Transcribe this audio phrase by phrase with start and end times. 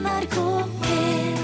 [0.00, 0.36] NRK
[0.80, 1.40] P1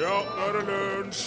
[0.00, 1.24] Ja, nå er det lunsj!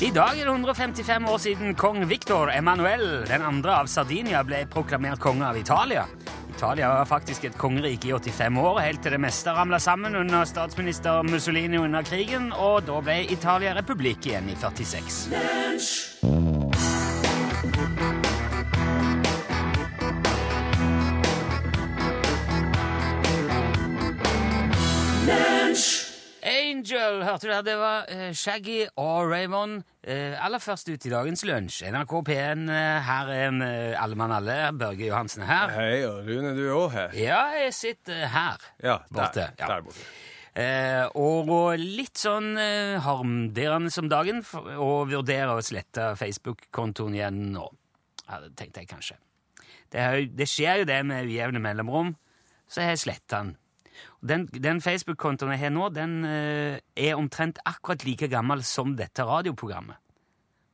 [0.00, 4.64] I dag er det 155 år siden kong Victor Emanuel den andre av Sardinia ble
[4.72, 6.06] proklamert konge av Italia.
[6.50, 10.48] Italia var faktisk et kongerike i 85 år, helt til det meste ramla sammen under
[10.48, 16.39] statsminister Mussolini under krigen, og da ble Italia republikk igjen i 46.
[26.80, 27.64] Angel, hørte du det?
[27.66, 29.82] Det var eh, Shaggy og Raymond.
[30.00, 31.82] Eh, aller først ut i dagens lunsj.
[31.92, 34.54] NRK P1, eh, her er uh, alle mann alle.
[34.80, 35.74] Børge Johansen her.
[35.76, 37.12] Hei, og Rune, du er òg her.
[37.20, 38.64] Ja, jeg sitter her.
[38.80, 39.68] Ja, Borte, der, ja.
[39.74, 40.06] der borte.
[40.56, 44.40] Eh, og litt sånn eh, harmderende som dagen,
[44.80, 47.68] og vurderer å slette Facebook-kontoen igjen nå.
[48.24, 49.20] Ja, det tenkte jeg kanskje.
[49.92, 52.14] Det, jo- det skjer jo det med ujevne mellomrom,
[52.70, 53.52] så jeg sletta den.
[54.20, 59.24] Den, den Facebook-kontoen jeg har nå, den eh, er omtrent akkurat like gammel som dette
[59.24, 59.96] radioprogrammet.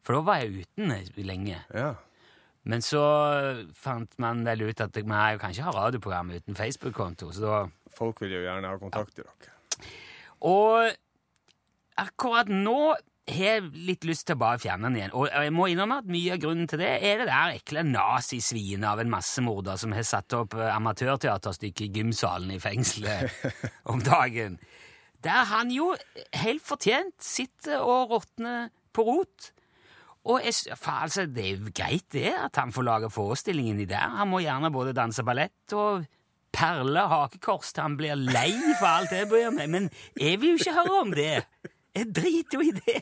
[0.06, 1.60] For da var jeg uten eh, lenge.
[1.74, 1.94] Ja.
[2.66, 3.02] Men så
[3.78, 7.58] fant man vel ut at man jo kan ikke ha radioprogram uten Facebook-konto, så da
[7.96, 9.52] Folk vil jo gjerne ha kontakt i dere.
[10.44, 10.90] Og
[11.96, 12.80] akkurat nå
[13.26, 15.14] har litt lyst til å bare fjerne den igjen.
[15.18, 18.86] Og jeg må innrømme at mye av grunnen til det er det der ekle nazisvinet
[18.86, 23.34] av en massemorder som har satt opp eh, amatørteaterstykket i gymsalen i fengselet
[23.92, 24.60] om dagen.
[25.26, 25.90] Der han jo
[26.38, 29.50] helt fortjent sitter og råtner på rot.
[30.26, 33.90] Og jeg, for altså, det er jo greit det at han får lage forestillingen i
[33.90, 34.18] der.
[34.20, 36.06] Han må gjerne både danse ballett og
[36.56, 39.70] perle hakekors til han blir lei for alt jeg bryr meg.
[39.70, 41.40] Men jeg vil jo ikke høre om det.
[41.96, 43.00] Jeg driter jo i det.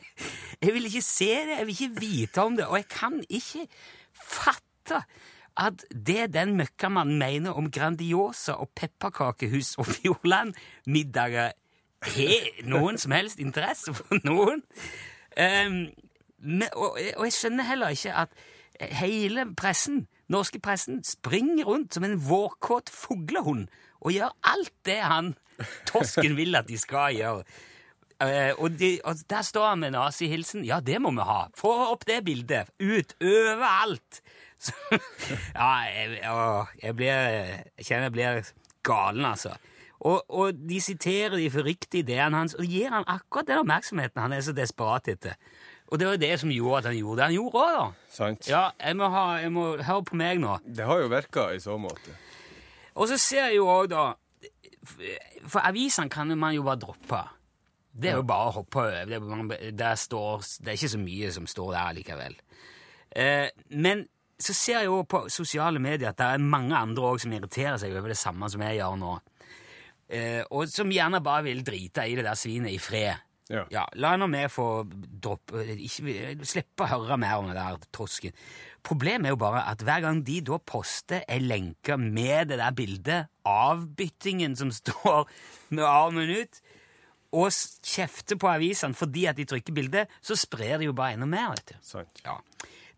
[0.61, 2.67] Jeg vil ikke se det, jeg vil ikke vite om det.
[2.67, 3.67] Og jeg kan ikke
[4.15, 5.01] fatte
[5.55, 11.51] at det den møkkamannen mener om Grandiosa og pepperkakehus og Fjordland-middager,
[12.05, 14.61] har noen som helst interesse for noen.
[15.35, 15.87] Um,
[16.75, 18.35] og, og jeg skjønner heller ikke at
[18.99, 23.67] hele pressen, norske pressen, springer rundt som en vårkåt fuglehund
[24.01, 25.33] og gjør alt det han,
[25.89, 27.43] tosken, vil at de skal gjøre.
[28.23, 30.63] Eh, og, de, og der står han med nazihilsen.
[30.67, 31.45] Ja, det må vi ha.
[31.57, 32.71] Få opp det bildet.
[32.79, 33.15] Ut.
[33.21, 34.21] Overalt.
[34.65, 34.71] Så,
[35.51, 38.51] ja, jeg, å, jeg blir Jeg kjenner jeg blir
[38.87, 39.51] galen, altså.
[40.05, 44.21] Og, og de siterer de for riktig ideene hans, og gir han akkurat den oppmerksomheten
[44.21, 45.35] han er så desperat etter.
[45.91, 48.09] Og det var det som gjorde at han gjorde det han gjorde òg, da.
[48.15, 48.47] Sant?
[48.49, 50.57] Ja, jeg må, ha, jeg må høre på meg nå.
[50.65, 52.15] Det har jo virka i så måte.
[52.95, 54.13] Og så ser jeg jo òg, da
[55.49, 57.21] For avisene kan man jo bare droppe.
[57.95, 59.05] Det er jo bare å hoppe over.
[59.07, 62.35] Det, det er ikke så mye som står der likevel.
[63.15, 63.47] Eh,
[63.79, 64.03] men
[64.35, 67.79] så ser jeg jo på sosiale medier at det er mange andre også som irriterer
[67.79, 69.13] seg over det samme som jeg gjør nå.
[70.11, 73.23] Eh, og som gjerne bare vil drite i det der svinet i fred.
[73.45, 73.83] Ja.
[74.01, 78.33] la nå meg få droppe ikke, Slippe å høre mer om det der tosken.
[78.85, 82.73] Problemet er jo bare at hver gang de da poster ei lenke med det der
[82.73, 85.29] bildet av byttingen som står
[85.69, 86.57] med armen ut,
[87.35, 87.51] og
[87.83, 91.55] kjefter på avisene fordi at de trykker bildet, så sprer de jo bare enda mer.
[91.55, 92.05] vet du.
[92.25, 92.37] Ja.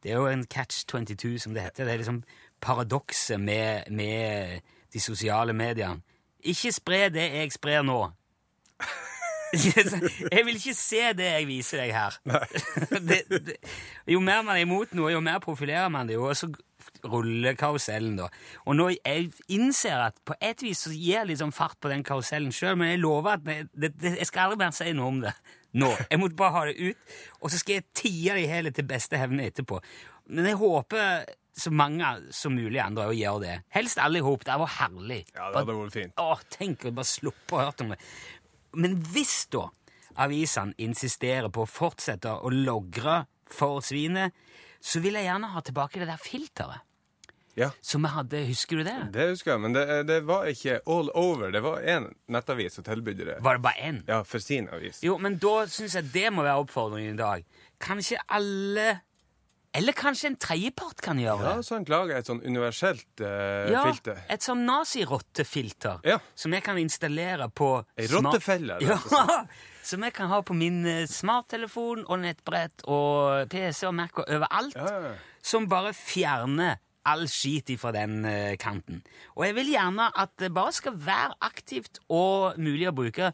[0.04, 1.86] Det er jo en catch 22, som det heter.
[1.86, 2.22] Det er liksom
[2.62, 4.60] paradokset med, med
[4.94, 6.02] de sosiale mediene.
[6.48, 8.00] Ikke spre det jeg sprer nå.
[10.32, 12.18] jeg vil ikke se det jeg viser deg her.
[13.10, 13.58] det, det,
[14.08, 16.52] jo mer man er imot noe, jo mer profilerer man det jo, og så
[17.08, 18.28] ruller karusellen, da.
[18.66, 21.92] Og nå jeg innser at på et vis så gir jeg litt sånn fart på
[21.92, 24.94] den karusellen sjøl, men jeg lover at jeg, det, det, jeg skal aldri mer si
[24.98, 25.34] noe om det
[25.78, 25.90] nå.
[26.10, 28.88] Jeg måtte bare ha det ut, og så skal jeg tie det i hele til
[28.90, 29.82] beste hevne etterpå.
[30.32, 31.28] Men jeg håper
[31.58, 33.56] så mange som mulig andre òg gjør det.
[33.74, 34.44] Helst alle i hop.
[34.46, 35.24] Det var herlig.
[35.34, 36.20] Ja, det hadde vært fint.
[36.22, 38.00] Åh, tenk å bare sluppe å høre om det.
[38.78, 39.64] Men hvis da
[40.22, 44.36] avisene insisterer på å fortsette å logre for svinet,
[44.82, 46.84] så vil jeg gjerne ha tilbake det der filteret
[47.58, 48.44] Ja, som vi hadde.
[48.46, 48.96] Husker du det?
[49.16, 51.50] det husker jeg, men det, det var ikke all over.
[51.52, 53.40] Det var én nettavis som tilbød det.
[53.42, 54.04] Var det bare én?
[54.08, 55.00] Ja, for sin avis.
[55.02, 57.44] Jo, men da syns jeg det må være oppfordringen i dag.
[57.82, 59.00] Kanskje alle
[59.78, 61.56] Eller kanskje en tredjepart kan gjøre det?
[61.58, 64.22] Ja, så han Lage et sånn universelt eh, Ja, filter.
[64.30, 66.20] et sånn nazirottefilter Ja.
[66.36, 69.42] som jeg kan installere på Ei rottefelle, rett og Ja,
[69.88, 74.28] som jeg kan ha på min eh, smarttelefon og nettbrett og PC og Mac og
[74.28, 74.76] overalt.
[74.76, 75.16] Ja.
[75.44, 79.02] Som bare fjerner all skit ifra den eh, kanten.
[79.38, 83.32] Og jeg vil gjerne at det bare skal være aktivt og mulig å bruke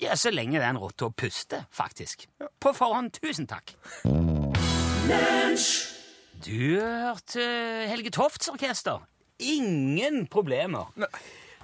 [0.00, 2.24] ja, så lenge den rotta puster, faktisk.
[2.62, 3.74] På forhånd, tusen takk.
[6.40, 7.44] Du hørte
[7.90, 9.02] Helge Tofts orkester
[9.40, 10.88] ingen problemer.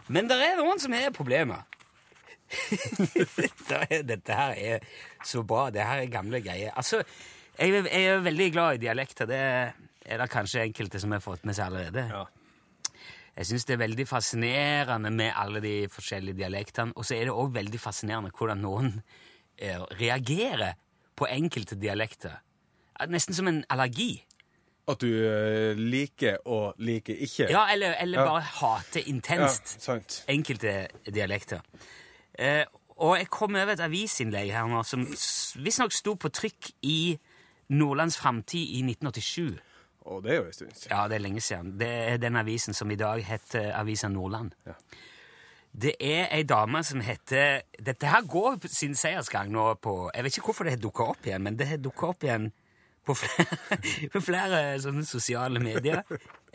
[0.08, 1.64] Men det er noen som har problemer.
[3.36, 4.86] dette, er, dette her er
[5.26, 5.68] så bra.
[5.74, 6.72] Det her er gamle greier.
[6.78, 7.02] Altså,
[7.58, 9.28] jeg, jeg er veldig glad i dialekter.
[9.30, 9.40] Det
[10.06, 12.06] er det kanskje enkelte som har fått med seg allerede.
[12.12, 12.24] Ja.
[13.36, 16.94] Jeg syns det er veldig fascinerende med alle de forskjellige dialektene.
[16.96, 18.94] Og så er det òg veldig fascinerende hvordan noen
[19.58, 20.78] eh, reagerer
[21.16, 22.38] på enkelte dialekter.
[23.12, 24.14] Nesten som en allergi.
[24.88, 27.50] At du eh, liker og liker ikke.
[27.52, 28.26] Ja, eller, eller Ja.
[28.30, 29.98] bare hater intenst ja,
[30.32, 30.76] enkelte
[31.10, 31.60] dialekter.
[32.38, 32.64] Eh,
[32.96, 35.04] og jeg kom over et avisinnlegg her nå som
[35.60, 36.98] visstnok sto på trykk i
[37.76, 39.58] Nordlands Framtid i 1987.
[40.06, 40.92] Og det er jo en stund siden.
[40.94, 41.74] Ja, det er lenge siden.
[41.80, 44.54] Det er den avisen som i dag heter Avisa Nordland.
[44.66, 44.76] Ja.
[45.76, 50.38] Det er ei dame som heter Dette her går sin seiersgang nå på Jeg vet
[50.38, 52.48] ikke hvorfor det har dukka opp igjen, men det har dukka opp igjen
[53.06, 53.58] på flere,
[54.14, 56.00] på flere sånne sosiale medier.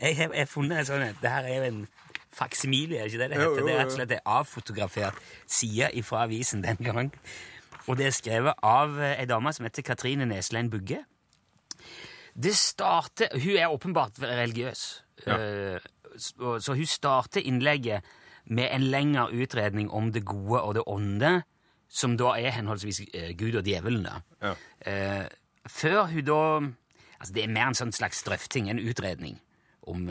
[0.00, 1.84] Jeg har funnet en sånn Det her er jo en
[2.32, 3.60] faksimilie, er ikke det det Jo, heter?
[3.60, 3.96] jo, Det er rett og jo.
[3.96, 5.14] slett en avfotografert
[5.46, 7.12] side fra avisen den gang.
[7.88, 11.04] Og det er skrevet av ei dame som heter Katrine Neslein Bugge.
[12.34, 15.02] Det starter Hun er åpenbart religiøs.
[15.26, 15.78] Eh,
[16.18, 18.02] så, hun starter innlegget
[18.46, 21.42] med en lengre utredning om det gode og det onde,
[21.88, 24.06] som da er henholdsvis eh, Gud og djevelen.
[24.42, 24.54] Ja.
[24.86, 25.26] Eh,
[25.68, 26.40] før hun da
[27.22, 29.36] Altså, det er mer en sånn slags drøfting, en utredning,
[29.86, 30.08] om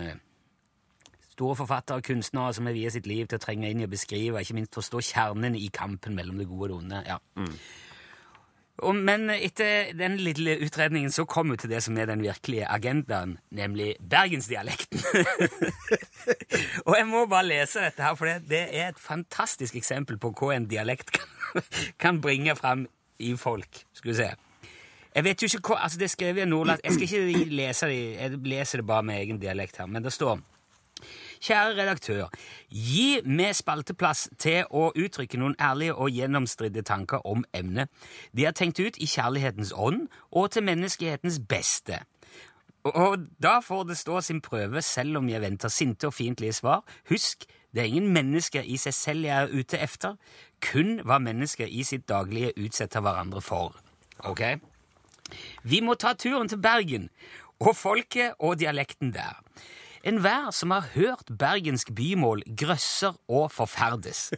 [1.42, 3.92] store forfattere og kunstnere som har viet sitt liv til å trenge inn i å
[3.92, 7.08] beskrive, ikke minst forstå kjernen i kampen mellom det gode og det onde.
[7.10, 7.22] ja.
[8.82, 12.66] Og, men etter den lille utredningen så kom vi til det som er den virkelige
[12.66, 15.04] agendaen, nemlig bergensdialekten.
[16.88, 20.32] og jeg må bare lese dette her, for det, det er et fantastisk eksempel på
[20.34, 21.62] hva en dialekt kan,
[22.08, 22.88] kan bringe fram
[23.22, 23.84] i folk.
[23.94, 24.32] Skal vi se.
[25.12, 26.82] Jeg vet jo ikke hva, altså Det er skrevet i Nordland.
[26.88, 30.16] Jeg skal ikke lese det, jeg leser det bare med egen dialekt her, men det
[30.16, 30.40] står
[31.42, 32.28] Kjære redaktør,
[32.70, 37.90] gi meg spalteplass til å uttrykke noen ærlige og gjennomstridde tanker om emnet.
[38.38, 42.04] De er tenkt ut i kjærlighetens ånd og til menneskehetens beste.
[42.86, 46.86] Og da får det stå sin prøve, selv om jeg venter sinte og fiendtlige svar.
[47.10, 50.18] Husk, det er ingen mennesker i seg selv jeg er ute efter,
[50.62, 53.78] kun hva mennesker i sitt daglige utsetter hverandre for.
[54.30, 54.42] Ok?
[55.64, 57.10] Vi må ta turen til Bergen,
[57.60, 59.42] og folket og dialekten der.
[60.04, 64.32] Enhver som har hørt bergensk bymål, grøsser og forferdes.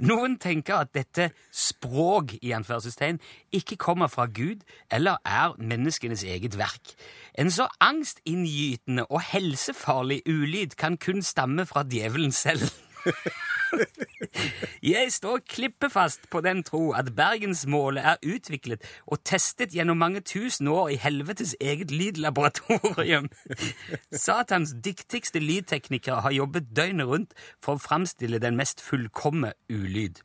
[0.00, 3.20] Noen tenker at dette språk i anførselstegn
[3.52, 6.94] ikke kommer fra Gud eller er menneskenes eget verk.
[7.36, 12.64] En så angstinngytende og helsefarlig ulyd kan kun stamme fra djevelen selv.
[14.94, 20.68] Jeg står klippefast på den tro at bergensmålet er utviklet og testet gjennom mange tusen
[20.68, 23.28] år i helvetes eget lydlaboratorium.
[24.26, 30.22] Satans dyktigste lydteknikere har jobbet døgnet rundt for å framstille den mest fullkomme ulyd.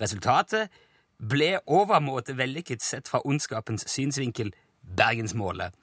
[0.00, 0.74] Resultatet
[1.18, 4.52] ble overmåte vellykket sett fra ondskapens synsvinkel
[4.96, 5.74] bergensmålet.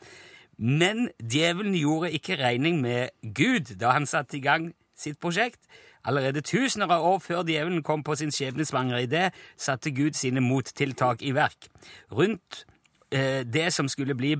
[0.57, 5.59] Men djevelen gjorde ikke regning med Gud da han satte i gang sitt prosjekt.
[6.05, 11.21] Allerede tusener av år før djevelen kom på sin skjebnesvangre idé, satte Gud sine mottiltak
[11.25, 11.69] i verk.
[12.11, 12.65] Rundt
[13.11, 14.35] eh, det som skulle bli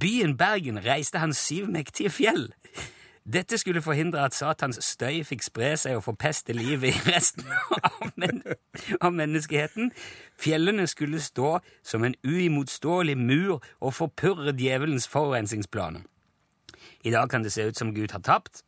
[0.00, 2.48] byen Bergen, reiste han syv mektige fjell.
[3.32, 7.44] Dette skulle forhindre at Satans støy fikk spre seg og forpeste livet i resten
[7.76, 8.42] av, men
[9.00, 9.92] av menneskeheten.
[10.40, 16.00] Fjellene skulle stå som en uimotståelig mur og forpurre djevelens forurensningsplaner.
[17.04, 18.64] I dag kan det se ut som Gud har tapt.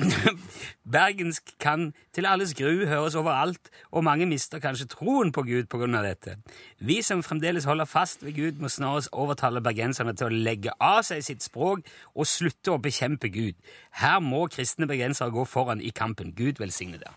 [0.94, 6.04] Bergensk kan til alles gru høres overalt, og mange mister kanskje troen på Gud av
[6.04, 6.36] dette.
[6.78, 11.02] Vi som fremdeles holder fast ved Gud, må snarest overtale bergenserne til å legge av
[11.02, 11.80] seg sitt språk
[12.14, 13.54] og slutte å bekjempe Gud.
[13.90, 16.32] Her må kristne bergensere gå foran i kampen.
[16.36, 17.10] Gud velsigne det.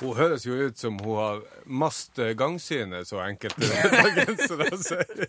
[0.00, 5.28] Hun høres jo ut som hun har mast gangsynet, så enkelte bergensere sier.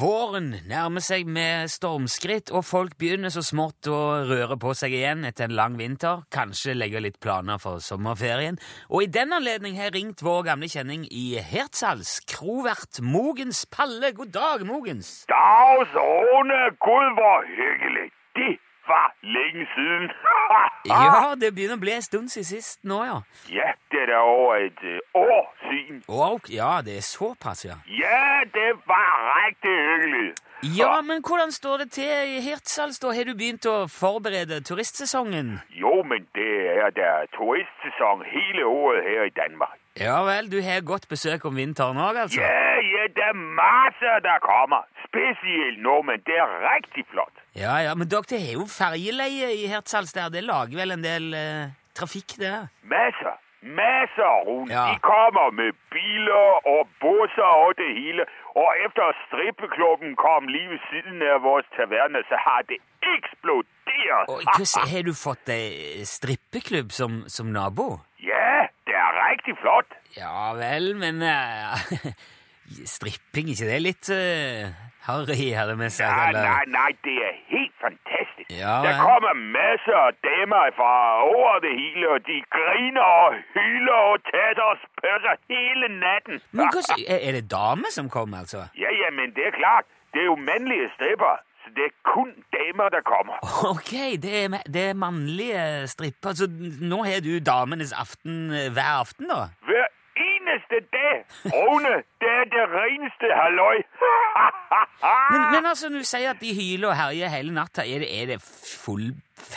[0.00, 5.26] Våren nærmer seg med stormskritt, og folk begynner så smått å røre på seg igjen
[5.28, 6.22] etter en lang vinter.
[6.32, 8.56] Kanskje legge litt planer for sommerferien.
[8.88, 14.14] Og i den anledning har jeg ringt vår gamle kjenning i Hertzals, krovert Mogens Palle.
[14.16, 15.10] God dag, Mogens.
[15.28, 16.62] Dag, Sone.
[16.80, 18.08] Gud, hvor hyggelig.
[18.40, 18.56] Det
[18.88, 20.08] var lenge siden.
[20.88, 23.18] Ja, det begynner å bli en stund siden sist nå, ja.
[23.52, 23.74] ja,
[24.06, 26.02] det er over et år siden.
[26.08, 27.76] Og, ja, det er såpass, ja.
[27.86, 30.30] Ja, det var riktig hyggelig.
[30.76, 33.14] Ja, men hvordan står det til i Hirtshals, da?
[33.16, 35.54] Har du begynt å forberede turistsesongen?
[35.72, 36.52] Jo, men det
[36.84, 39.78] er der turistsesong hele året her i Danmark.
[39.96, 42.44] Ja vel, du har godt besøk om vinteren òg, altså?
[42.44, 44.84] Ja, ja, det er masser, der kommer.
[45.08, 47.40] Spesielt nå, men Det er riktig flott.
[47.56, 50.28] Ja, ja, men dere har jo ferjeleie i Hirtshals der.
[50.28, 52.52] Det lager vel en del eh, trafikk, det?
[52.84, 53.39] Masser.
[53.62, 54.72] Masser, rundt.
[54.72, 54.84] Ja.
[54.90, 58.22] De kommer med biler og busser og det hele.
[58.60, 62.78] Og efter strippeklubben kom lige ved siden af vores taverne, så har det
[63.14, 64.24] eksploderet.
[64.32, 65.64] Og hvordan har du fått deg
[66.16, 67.88] strippeklubb som, som nabo?
[68.32, 69.90] Ja, det er rigtig flott.
[70.16, 71.76] Ja vel, men eh,
[72.96, 74.72] stripping, ikke det er litt uh,
[75.06, 75.36] harry,
[75.82, 76.16] vi sagt?
[76.16, 76.42] Nej, eller?
[76.42, 77.59] nej, nej, det er helt
[78.62, 80.92] Ja, der kommer masser af damer fra
[81.34, 86.34] over det hele, og de griner og hyler og tatter og spørger hele natten.
[86.56, 86.80] Men hva,
[87.26, 88.60] er, det damer som kommer, altså?
[88.84, 89.84] Ja, ja, men det er klart.
[90.12, 93.36] Det er jo mannlige stripper, så det er kun damer, der kommer.
[93.72, 93.92] Ok,
[94.24, 96.30] det er, det er mannlige stripper.
[96.40, 96.46] Så
[96.92, 99.40] nå har du damenes aften eh, hver aften, da?
[99.68, 99.86] Hver
[100.50, 101.14] eneste det!
[101.54, 103.78] Rune, det er det reneste halloi!
[105.32, 108.08] Men, men altså, når du sier at de hyler og herjer hele natta, er det,
[108.20, 108.38] er det
[108.84, 109.06] full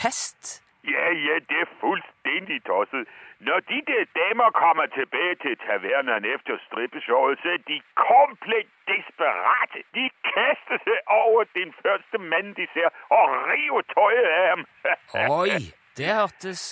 [0.00, 0.62] fest?
[0.94, 3.04] Ja, ja, det er fullstendig tosset.
[3.48, 9.78] Når de der damer kommer tilbage til tavernerne efter strippeshowet, så er de komplet desperate.
[9.96, 14.62] De kaster seg over den første mand, de ser, og river tøjet af ham.
[15.40, 15.60] Oi,
[15.98, 16.62] det hørtes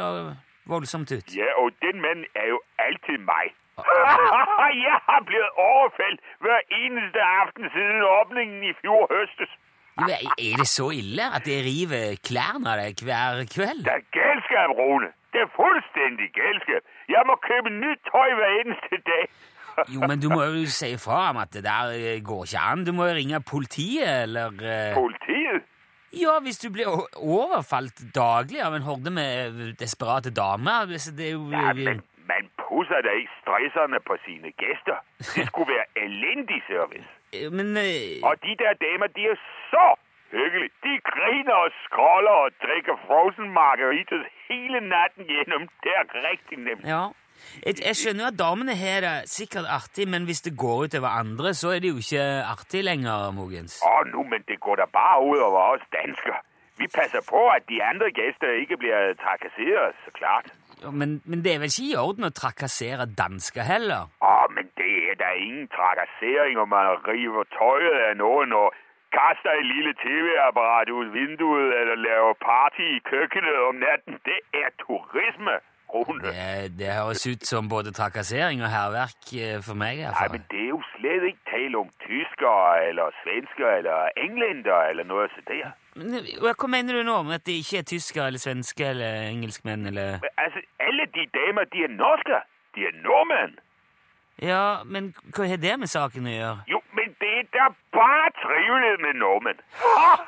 [0.00, 0.08] da
[0.68, 1.28] voldsomt ut.
[1.36, 3.54] ja, og den mannen er jo altid meg.
[4.86, 9.52] Jeg har blitt overfalt hver eneste aften siden åpningen i fjor høstes.
[10.00, 10.06] Jo,
[10.46, 13.84] Er det så ille at det river klærne av deg hver kveld?
[13.86, 15.08] Det er galskap, Rune.
[15.34, 16.82] Det er fullstendig galskap.
[17.14, 19.24] Jeg må kjøpe nytt tøy hver eneste dag.
[19.94, 22.80] Jo, men du må jo si fra om at det der eh, går ikke an.
[22.86, 25.67] Du må jo ringe politiet, eller eh, Politiet?
[26.12, 31.50] Ja, hvis du blir overfalt daglig av en horde med desperate damer Det er jo
[31.52, 34.98] Ja, men man pusser da ikke stresserne på sine gæster.
[35.18, 37.08] Det skulle være elendig service.
[37.56, 39.38] Men eh, Og de der damer, de er
[39.72, 39.86] så
[40.32, 40.72] hyggelige.
[40.86, 45.62] De griner og skråler og drikker frozen margaritas hele natten gjennom.
[45.84, 46.84] Det er riktig nemt.
[46.94, 47.04] Ja.
[47.66, 51.08] Jeg, skjønner jo at damene har det sikkert artig, men hvis det går ut over
[51.08, 53.80] andre, så er det jo ikke artig lenger, Mogens.
[53.86, 56.38] Åh, nå, men det går da bare utover over dansker.
[56.78, 60.46] Vi passer på, at de andre gæster ikke blir trakasseret, så klart.
[60.92, 64.02] Men, men det er vel ikke i orden å trakassere dansker heller?
[64.22, 68.68] Åh, men det er da ingen trakassering, om man river tøyet av noen og
[69.16, 74.14] kaster et lille tv-apparat ut vinduet eller lager party i køkkenet om natten.
[74.30, 75.56] Det er turisme,
[75.94, 76.22] Rune.
[76.22, 80.02] Det, det høres ut som både trakassering og hærverk eh, for meg.
[80.04, 85.08] Nei, men det er jo slett ikke tale om tyskere eller svensker eller englender eller
[85.08, 85.70] noe så der.
[85.98, 87.20] Men, eh, Hva mener du nå?
[87.24, 91.24] Om at det ikke er tyskere eller svenske eller engelskmenn eller Men altså, alle de
[91.38, 92.44] damer, de er norske.
[92.74, 93.58] De er nordmenn!
[94.42, 96.58] Ja, men hva har det med saken å gjøre?
[96.70, 99.62] Jo, men det er bare trivelig med nordmænd.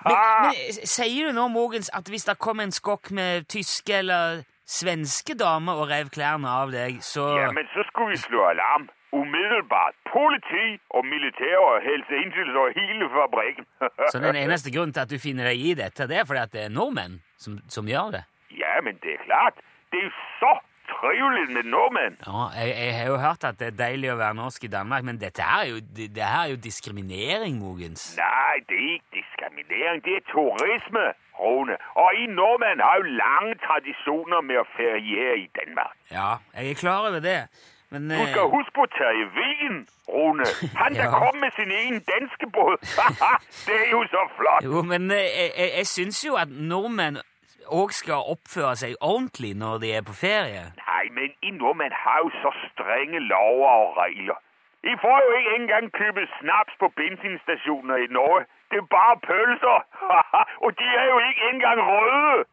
[0.02, 4.00] Men, men eh, sier du nå, Mogens, at hvis det kommer en skokk med tyske
[4.02, 4.42] eller
[4.78, 8.88] svenske damer og rev klærne av deg, så Ja, men så skulle vi slå alarm.
[9.12, 9.96] Umiddelbart.
[10.06, 13.66] Politi og militær og helseindsyns over hele fabrikken.
[14.12, 16.52] Så den eneste grunnen til at du finner deg i dette, det er fordi at
[16.54, 18.24] det er nordmenn som, som gjør det?
[18.62, 19.58] ja, men det er klart.
[19.92, 20.52] Det er så
[20.92, 22.16] trivelig med nordmenn.
[22.26, 25.04] Ja, jeg, jeg har jo hørt at det er deilig å være norsk i Danmark,
[25.06, 28.04] men dette er jo, det, det her er jo diskriminering, Mogens.
[28.18, 30.02] Nei, det er ikke diskriminering.
[30.06, 31.04] Det er turisme,
[31.44, 31.76] Rune.
[32.02, 35.94] Og I nordmenn har jo lange tradisjoner med å feriere i Danmark.
[36.18, 37.40] Ja, jeg er klar over det,
[37.92, 39.78] men Du skal eh, huske på Terje Wien,
[40.08, 40.46] Rune.
[40.82, 42.78] Han der kom med sin egen danske båd.
[43.66, 44.62] det er jo så flott!
[44.68, 47.18] Jo, men eh, jeg, jeg, jeg syns jo at nordmenn
[47.80, 50.62] òg skal oppføre seg ordentlig når de er på ferie.
[50.84, 54.38] Nei, men I nordmenn har jo så strenge lover og regler.
[54.90, 58.46] I får jo ikke engang købe snaps på bensinstasjoner i Norge.
[58.70, 59.78] Det er bare pølser.
[60.64, 62.44] og de er jo ikke engang røde.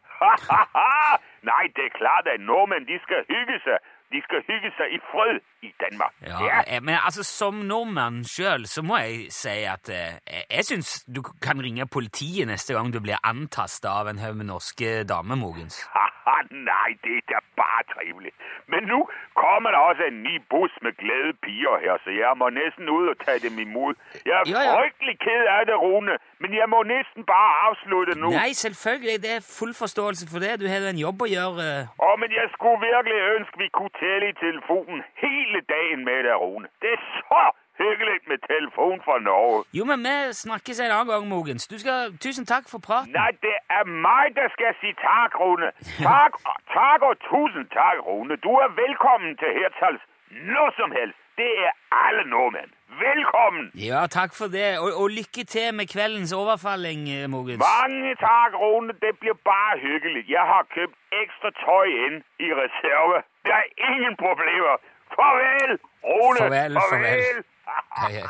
[1.50, 3.78] Nei, det er klart, at nordmenn de skal hygge seg.
[4.12, 6.12] De skal hygge seg i fred i Danmark.
[6.22, 6.80] Ja, ja.
[6.80, 10.18] Men altså, som nordmann sjøl så må jeg si at eh,
[10.50, 14.50] jeg, syns du kan ringe politiet neste gang du blir antasta av en haug med
[14.52, 15.82] norske damer, Mogens.
[16.50, 18.32] Nej, det er bare trivelig.
[18.72, 19.00] Men nå
[19.42, 23.08] kommer det også en ny buss med glade piger her, så jeg må nesten ut
[23.12, 23.94] og ta dem imod.
[24.28, 28.28] Jeg er Ja, frygtelig ked av det, Rune, men jeg må nesten bare avslutte nå.
[28.40, 29.16] Nei, selvfølgelig.
[29.24, 30.52] Det er full forståelse for det.
[30.60, 31.66] Du har en jobb å gjøre.
[32.06, 35.00] Å, men jeg skulle virkelig ønske, vi kunne tale i telefonen
[35.48, 36.68] hele dagen med deg, Rune.
[36.82, 37.42] Det er så
[37.78, 39.64] hyggelig med telefon fra Norge.
[39.78, 41.66] Jo, men vi snakkes en annen gang, Mogens.
[41.72, 43.12] Du skal, tusen takk for praten.
[43.12, 45.70] Nei, det er meg der skal si takk, Rune.
[46.10, 46.32] Takk,
[46.74, 48.36] takk og tusen takk, Rune.
[48.46, 50.02] Du er velkommen til Hertals.
[50.30, 51.18] når som helst.
[51.38, 51.72] det er
[52.06, 52.70] alle nordmenn.
[53.06, 53.70] Velkommen!
[53.88, 54.78] Ja, takk for det.
[54.82, 57.62] Og, og lykke til med kveldens overfalling, eh, Mogens.
[57.62, 58.92] Mange takk, Rune.
[59.04, 60.22] Det blir bare hyggelig.
[60.36, 63.22] Jeg har kjøpt ekstra tøy inn i reserve.
[63.46, 64.76] Det er ingen problemer.
[65.18, 66.38] Farvel, Ole!
[66.38, 67.44] Farvel, farvel.
[67.90, 68.26] Hei, hei.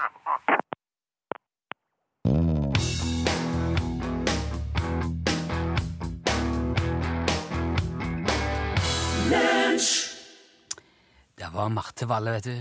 [11.37, 12.57] Det var Marte Valle, vet du.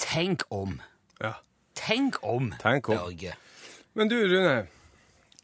[0.00, 0.80] Tenk om.
[1.20, 1.34] Ja.
[1.74, 2.96] Tenk om, Tenk om.
[2.96, 3.36] Børge.
[3.92, 4.66] Men du, Rune.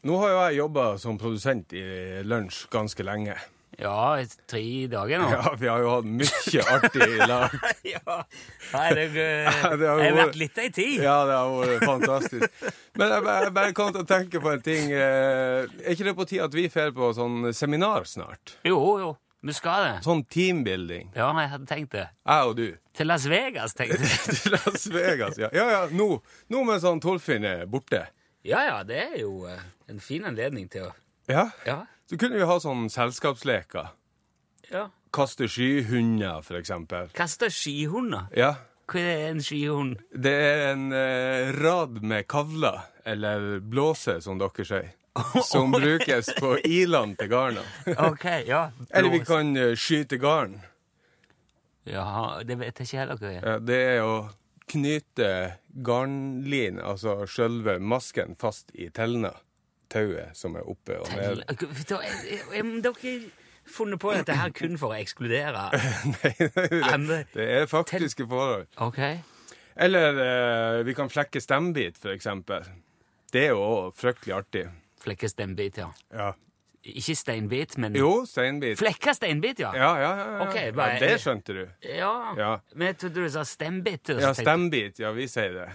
[0.01, 1.85] Nå har jo jeg jobba som produsent i
[2.25, 3.37] Lunsj ganske lenge.
[3.77, 4.17] Ja,
[4.49, 5.27] tre dager nå.
[5.35, 7.53] Ja, Vi har jo hatt mye artig i lag.
[7.93, 8.15] ja.
[8.73, 10.97] Nei, det, det har jeg har vært- litt ei tid.
[11.05, 12.67] Ja, det har vært fantastisk.
[12.99, 14.91] Men jeg jeg bare kom til å tenke på en ting.
[14.91, 18.57] eh, Er ikke det på tide at vi drar på sånn seminar snart?
[18.67, 19.11] Jo, jo.
[19.41, 19.91] Vi skal det.
[20.03, 21.13] Sånn teambuilding.
[21.15, 22.09] Ja, jeg hadde tenkt det.
[22.27, 22.65] Jeg og du.
[22.99, 24.35] Til Las Vegas, tenkte jeg.
[24.41, 25.47] Til Las Vegas, ja.
[25.55, 26.09] Ja, ja, nå,
[26.51, 28.01] nå med sånn Torfinn er borte.
[28.43, 30.91] Ja, ja, det er jo eh, en fin anledning til å
[31.31, 31.45] Ja.
[31.63, 31.77] Ja.
[32.09, 33.91] Så kunne vi ha sånn selskapsleker.
[34.71, 34.87] ja.
[35.13, 37.07] Kaste skyhunder, for eksempel.
[37.17, 38.27] Kaste skyhunder?
[38.37, 38.51] Ja.
[38.89, 39.95] Hva er en skyhund?
[40.13, 44.91] Det er en eh, rad med kavler, eller blåse, som dere sier,
[45.49, 47.63] som brukes på ilene til garna.
[48.05, 48.67] OK, ja.
[48.93, 50.59] Eller vi kan eh, skyte garn.
[51.89, 53.41] Ja, det vet jeg ikke heller hva er.
[53.41, 54.15] Ja, det er å
[54.69, 55.29] knyte
[55.85, 59.33] garnlin, altså sjølve masken, fast i telna.
[59.89, 61.43] Tauet som er oppe og ned.
[62.85, 63.13] Dere
[63.69, 65.67] funnet på dette her kun for å ekskludere
[66.15, 66.31] Nei,
[67.05, 68.65] det, det er faktiske forhold.
[68.89, 69.19] Okay.
[69.79, 72.65] Eller eh, vi kan flekke stembit, for eksempel.
[73.31, 74.65] Det er jo fryktelig artig.
[74.99, 75.91] Flekke stembit, ja.
[76.11, 76.33] Ja.
[76.79, 78.77] Ikke steinbit, men Jo, steinbit.
[78.79, 79.73] Flekka steinbit, ja.
[79.75, 80.27] Ja, ja, ja.
[80.31, 80.47] ja.
[80.47, 81.61] Ok, ja det skjønte du.
[81.83, 82.13] Ja.
[82.39, 82.51] Ja.
[82.73, 84.11] Men jeg trodde du sa stembit.
[84.15, 85.01] Ja, stembit.
[85.03, 85.67] Ja, vi sier det.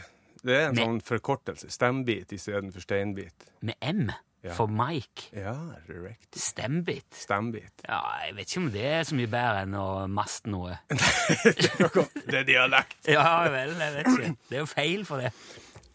[0.45, 1.71] Det er en Med- sånn forkortelse.
[1.73, 3.47] Stembit istedenfor steinbit.
[3.65, 4.11] Med M.
[4.45, 4.53] Ja.
[4.53, 5.31] For Mike.
[5.33, 5.55] Ja,
[5.87, 6.41] det er riktig.
[6.43, 7.07] Stembit.
[7.17, 7.81] Stembit.
[7.89, 10.75] Ja, jeg vet ikke om det er så mye bedre enn å maste noe.
[10.91, 12.99] det er dialekt.
[13.17, 14.35] Ja vel, jeg vet ikke.
[14.51, 15.33] Det er jo feil for det.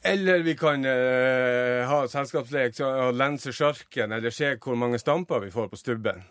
[0.10, 5.44] Eller vi kan uh, ha selskapslek så, og lense sjarken, eller se hvor mange stamper
[5.44, 6.24] vi får på stubben.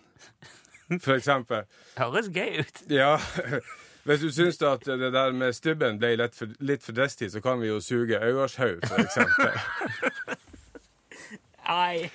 [1.05, 1.67] For eksempel.
[2.01, 2.83] Høres gøy ut.
[2.91, 3.13] Ja,
[4.05, 7.41] hvis du syns at det der med stubben ble litt for, litt for dristig, så
[7.45, 9.53] kan vi jo suge øyershaug, for eksempel.
[11.69, 12.11] Nei.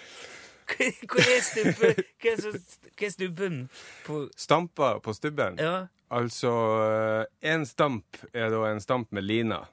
[0.74, 2.00] Hva er stubben?
[2.24, 2.32] Hva
[3.06, 3.58] er, stubben
[4.06, 5.60] på Stamper på stubben.
[5.62, 5.86] Ja.
[6.14, 6.50] Altså,
[7.42, 9.64] én stamp er da en stamp med lina.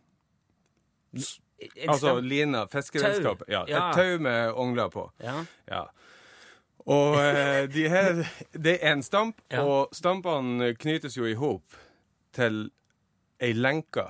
[1.89, 3.43] Altså lina, fiskeredskap.
[3.49, 3.89] Ja, Ja.
[3.91, 5.11] et tau med ongler på.
[5.21, 5.45] Ja.
[5.69, 5.83] Ja.
[6.87, 11.63] Og eh, de her Det er en stamp, og stampene knytes jo i hop
[12.37, 12.71] til
[13.41, 14.07] ei lenke.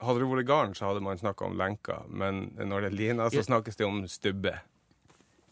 [0.00, 3.26] Hadde det vært garn, så hadde man snakka om lenka, men når det er lina,
[3.30, 4.54] så snakkes det om stubbe.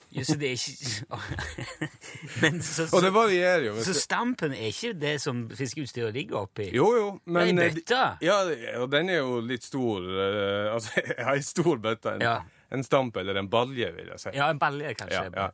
[0.08, 1.18] Jo, så det er ikke
[2.40, 3.74] Men så, Og det så, varierer jo.
[3.84, 6.70] så stampen er ikke det som fiskeutstyret ligger oppi?
[6.72, 8.00] jo, jo, men Det er ei bøtta.
[8.24, 8.38] Ja,
[8.80, 10.00] og den er jo litt stor.
[10.74, 12.14] Altså, jeg har ei stor bøtte.
[12.16, 12.38] En, Ja.
[12.72, 14.32] en stamp eller en balje, vil jeg si.
[14.36, 15.26] Ja, en balje, kanskje.
[15.28, 15.50] Ja, ja.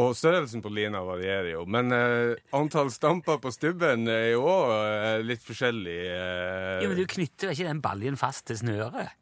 [0.00, 5.26] Og størrelsen på lina varierer jo, men eh, antall stamper på stubben er jo òg
[5.28, 5.98] litt forskjellig.
[6.08, 9.12] eh, Jo, men du knytter jo ikke den baljen fast til snøret.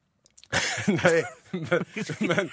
[1.00, 1.18] Nei,
[1.54, 1.82] men,
[2.26, 2.48] men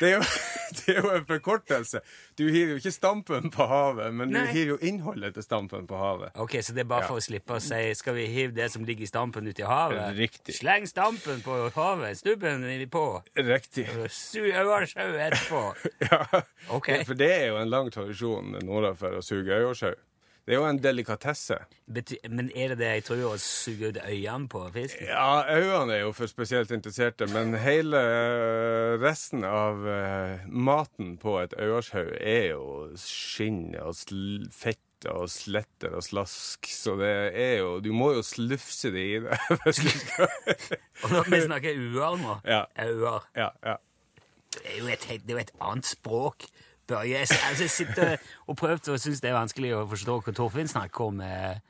[0.00, 0.22] det, er jo,
[0.78, 2.00] det er jo en forkortelse.
[2.38, 4.40] Du hiver jo ikke stampen på havet, men Nei.
[4.46, 6.30] du hiver jo innholdet til stampen på havet.
[6.40, 7.08] Ok, Så det er bare Ja.
[7.08, 9.66] for å slippe å si Skal vi hive det som ligger i stampen, ut i
[9.68, 10.16] havet?
[10.16, 10.54] Riktig.
[10.54, 13.22] Sleng stampen på havet, stubben er på.
[13.36, 13.88] Riktig.
[14.10, 15.64] Su øyersjau etterpå.
[16.12, 16.24] Ja.
[16.70, 16.88] Ok.
[17.06, 19.94] For det er jo en lang tradisjon nordafor å suge øyersjau.
[20.42, 21.56] Det er jo en delikatesse.
[21.86, 25.06] Bety men er det det jeg tror, å suge ut øynene på fisken?
[25.06, 31.36] Ja, øynene er jo for spesielt interesserte, men hele eh, resten av eh, maten på
[31.44, 32.64] et øyershaug er jo
[32.98, 33.94] skinn og
[34.50, 39.16] fett og sletter og slask, så det er jo Du må jo slufse det i
[39.22, 39.38] det.
[41.02, 42.64] Og når vi snakker uer nå Ja.
[42.78, 43.26] Uer.
[43.34, 43.78] ja, ja.
[44.52, 46.44] Det er jo et, det er jo et annet språk.
[46.88, 48.16] Børje, altså, jeg sitter
[48.46, 51.20] og prøvd og syns det er vanskelig å forstå hva Torfinn snakker om.
[51.20, 51.60] eh,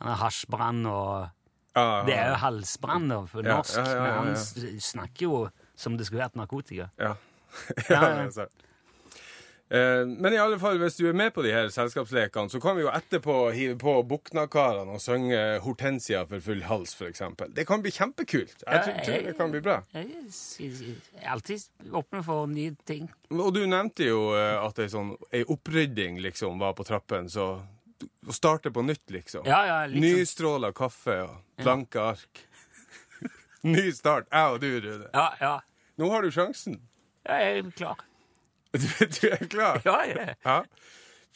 [0.00, 1.28] Han har hasjbrann og
[1.74, 6.20] Ah, Det er jo halsbrann da, på norsk, men han snakker jo som det skulle
[6.26, 6.90] vært narkotika.
[7.00, 7.14] Ja.
[7.88, 8.16] Ja, ja, ja.
[8.16, 8.50] det er sant.
[8.52, 12.76] Eh, Men i alle fall, hvis du er med på de her selskapslekene, så kan
[12.76, 17.48] vi jo etterpå hive på Buknakarene og synge 'Hortensia for full hals', eksempel.
[17.56, 18.64] Det kan bli kjempekult.
[18.66, 19.78] Jeg tror, tror det kan bli bra.
[19.94, 20.10] Jeg
[21.22, 23.08] er alltid åpen for nye ting.
[23.30, 25.14] Og du nevnte jo eh, at ei sånn,
[25.48, 27.62] opprydding liksom var på trappen, så
[28.28, 29.46] å starte på nytt, liksom.
[29.48, 32.44] Ja, ja, sånn- Nystråla kaffe og blanke ark.
[33.64, 34.28] Ny start.
[34.28, 35.08] Jeg og du, Rune.
[35.14, 35.56] Ja, ja.
[35.96, 36.80] Nå har du sjansen.
[37.24, 37.96] Jeg er klar.
[38.82, 39.80] Du, du er klar?
[39.84, 40.34] Ja, jeg er.
[40.46, 40.60] Ja.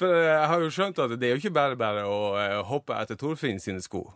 [0.01, 2.57] For eh, jeg har jo skjønt at det er jo ikke bare bare å eh,
[2.69, 4.07] hoppe etter Torfinn sine sko.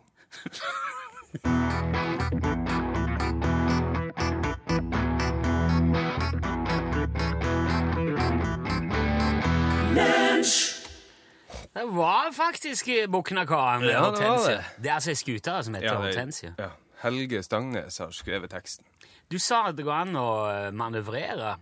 [11.73, 14.65] Det var faktisk Buknakaren med Ja, det var det.
[14.83, 16.55] Det er altså ei skute som heter Ja, det- Hortensia.
[16.59, 16.69] Ja.
[17.03, 18.85] Helge Stangnes har skrevet teksten.
[19.31, 21.57] Du sa at det går an å eh, manøvrere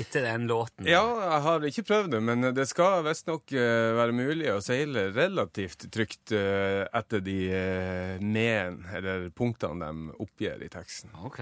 [0.00, 0.86] etter den låten.
[0.88, 5.08] Ja, jeg har ikke prøvd det, men det skal visstnok uh, være mulig å seile
[5.14, 11.10] relativt trygt eh, etter de uh, men, eller punktene de oppgir i teksten.
[11.24, 11.40] Ok.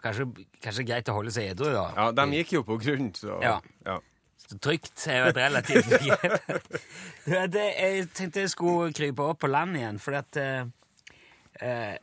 [0.00, 0.24] Kanskje,
[0.64, 1.88] kanskje greit å holde seg edru, da.
[1.96, 3.58] Ja, de gikk jo på grunn, så Ja.
[3.86, 3.98] ja.
[4.40, 6.78] Så Trygt er jo et relativt begrep.
[7.28, 10.70] Jeg tenkte jeg skulle krype opp på land igjen, fordi at eh,
[11.60, 11.98] eh,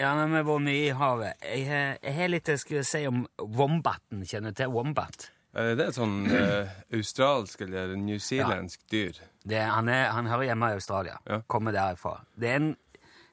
[0.00, 2.84] Ja, når vi har vært mye i havet Jeg har- jeg har litt jeg skulle
[2.88, 4.24] si om wombaten.
[4.26, 5.28] Kjenner du til wombat?
[5.54, 9.18] Eh, Det er et sånn uh, australsk eller newzealandsk dyr.
[9.44, 11.18] Det, han, er, han hører hjemme i Australia.
[11.28, 11.42] Ja.
[11.50, 12.20] Kommer derifra.
[12.38, 12.72] Det er en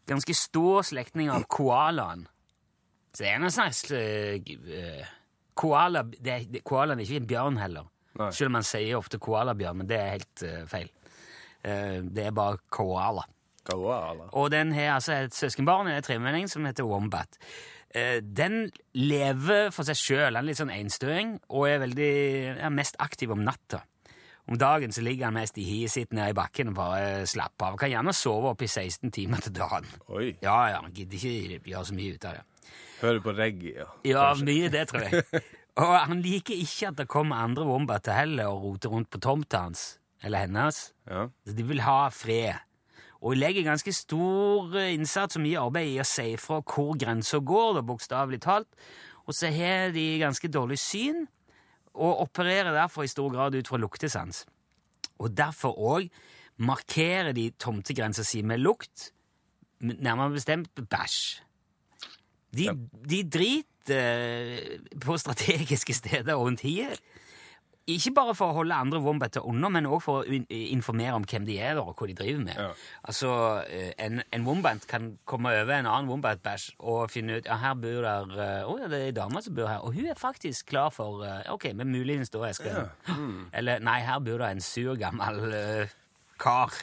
[0.09, 2.27] ganske stor slektning av koalaen.
[3.13, 5.07] Så det er en slags eh,
[5.57, 7.89] koala det det, Koalaen er ikke en bjørn heller.
[8.19, 8.29] Nei.
[8.35, 10.89] Selv om man sier ofte koalabjørn, men det er helt uh, feil.
[11.59, 13.25] Det er bare koala.
[13.67, 14.29] Koala.
[14.39, 17.35] Og den har altså et søskenbarn, en tremenning, som heter Wombat.
[17.95, 22.11] Eh, Den lever for seg sjøl, er litt sånn enstøing og er veldig
[22.65, 23.81] er mest aktiv om natta.
[24.49, 27.67] Om dagen så ligger han mest i hiet sitt nede i bakken og bare slapper
[27.67, 27.75] av.
[27.77, 29.85] Kan gjerne sove opp i 16 timer til dagen.
[30.09, 30.31] Oi.
[30.41, 32.45] Ja, ja, han gidder ikke gjøre så mye ut av det.
[32.99, 33.85] Hører på reggae, ja.
[34.09, 35.43] Ja, mye det, tror jeg.
[35.79, 39.61] Og han liker ikke at det kommer andre wombater heller og roter rundt på tomta
[39.67, 39.83] hans,
[40.25, 40.79] eller hennes.
[41.07, 41.27] ja.
[41.47, 42.57] Så de vil ha fred.
[43.19, 47.41] Og legger ganske stor eh, innsats og mye arbeid i å si fra hvor grensa
[47.43, 48.69] går, da, bokstavelig talt.
[49.27, 51.25] Og så har de ganske dårlig syn,
[51.99, 54.45] og opererer derfor i stor grad ut fra luktesans.
[55.19, 56.07] Og derfor òg
[56.63, 59.11] markerer de tomtegrensa si med lukt,
[59.79, 61.19] nærmere bestemt bæsj.
[62.55, 62.69] De,
[63.05, 67.01] de driter eh, på strategiske steder over hiet.
[67.89, 71.45] Ikke bare for å holde andre wombater unna, men også for å informere om hvem
[71.47, 72.57] de er og hva de driver med.
[72.59, 72.67] Ja.
[73.09, 73.31] Altså,
[73.67, 77.73] eh, En, en wombat kan komme over en annen wombat-bæsj og finne ut ja, her
[77.79, 80.19] bor der, eh, å, ja, det er ei dame som bor her, og hun er
[80.19, 82.91] faktisk klar for eh, Ok, men muligens da jeg skal
[83.57, 85.97] Eller nei, her bor det en sur, gammel uh,
[86.39, 86.73] kar,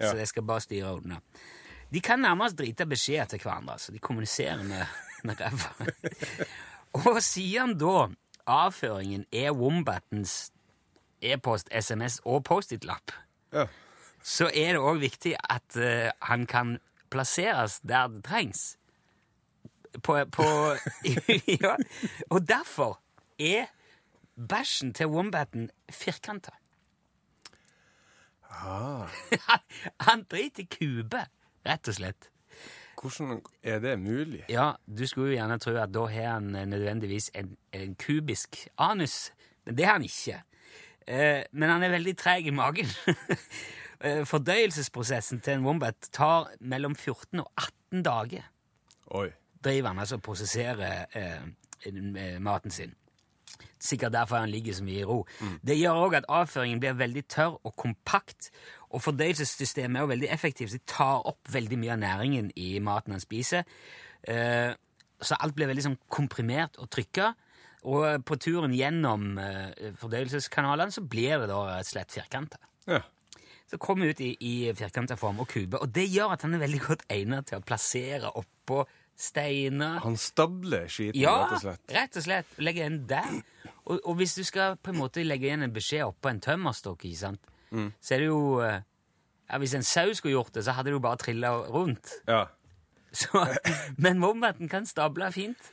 [0.00, 0.10] Ja.
[0.10, 1.18] så jeg skal bare styre unna.
[1.92, 4.86] De kan nærmest drite beskjed til hverandre, så de kommuniserer med,
[5.26, 5.72] med ræva.
[7.00, 7.96] og han da
[8.50, 10.50] avføringen er Wombatens
[11.22, 13.12] e-post, SMS og Post-It-lapp,
[13.52, 13.66] ja.
[14.22, 16.78] så er det òg viktig at uh, han kan
[17.10, 18.76] plasseres der det trengs.
[20.02, 20.46] På, på
[21.62, 21.76] Ja.
[22.30, 23.00] Og derfor
[23.38, 23.66] er
[24.48, 26.50] bæsjen til Wombaten firkanta.
[28.50, 29.08] Ah.
[29.48, 29.60] Han,
[30.00, 31.20] han driter i kube,
[31.66, 32.30] rett og slett.
[33.00, 34.44] Hvordan er det mulig?
[34.52, 38.66] Ja, du skulle jo gjerne tro at da har han eh, nødvendigvis en, en kubisk
[38.78, 39.32] anus,
[39.64, 40.42] men det har han ikke.
[41.08, 42.90] Eh, men han er veldig treg i magen.
[44.00, 48.46] Eh, Fordøyelsesprosessen til en wombat tar mellom 14 og 18 dager.
[49.12, 49.26] Oi.
[49.60, 51.42] Driver han altså og prosesserer eh,
[51.84, 52.94] eh, maten sin.
[53.80, 55.22] Sikkert derfor han ligger så mye i ro.
[55.66, 58.50] Det gjør òg at avføringen blir veldig tørr og kompakt,
[58.90, 60.74] og fordøyelsessystemet er jo veldig effektivt.
[60.74, 63.68] Det tar opp veldig mye av næringen i maten han spiser.
[64.26, 64.72] Eh,
[65.20, 67.30] så alt blir veldig sånn komprimert og trykka.
[67.88, 72.60] Og på turen gjennom eh, fordøyelseskanalene så blir det da rett og slett firkanta.
[72.90, 73.00] Ja.
[73.70, 76.64] Så kommer ut i, i firkanta form og kube, og det gjør at han er
[76.64, 78.82] veldig godt egnet til å plassere oppå
[79.20, 79.98] steiner.
[80.04, 81.82] Han stabler skiten, Ja, rett og slett.
[81.90, 82.54] Ja, rett og slett.
[82.58, 83.32] Legger en der.
[83.84, 87.04] Og, og hvis du skal på en måte legge igjen en beskjed oppå en tømmerstokk,
[87.10, 87.92] ikke sant, Mm.
[88.02, 88.80] så er det jo eh,
[89.46, 92.16] ja, Hvis en sau skulle gjort det, så hadde det jo bare trilla rundt.
[92.26, 92.48] Ja.
[93.14, 93.28] Så,
[94.02, 95.70] men wombaten kan stable fint.